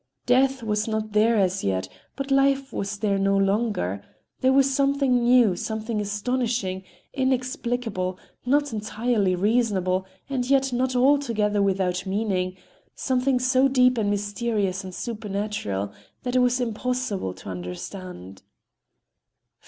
[0.25, 5.55] Death was not there as yet, but life was there no longer,—there was something new,
[5.55, 14.09] something astonishing, inexplicable, not entirely reasonable and yet not altogether without meaning,—something so deep and
[14.09, 15.93] mysterious and supernatural
[16.23, 18.41] that it was impossible to understand.